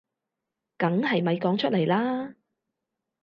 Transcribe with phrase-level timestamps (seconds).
[0.79, 2.33] 梗係咪講出嚟啦